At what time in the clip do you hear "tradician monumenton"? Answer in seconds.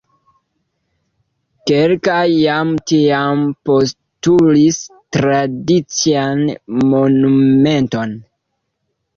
5.19-8.19